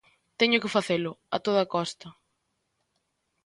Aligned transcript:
Teño 0.39 0.61
que 0.61 0.73
facelo, 0.75 1.11
a 1.35 1.37
toda 1.45 1.69
costa. 1.73 2.07